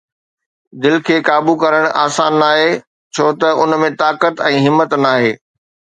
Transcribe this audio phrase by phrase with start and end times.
[0.83, 2.71] دل کي قابو ڪرڻ آسان ناهي
[3.13, 5.31] ڇو ته ان ۾ طاقت ۽ همت ناهي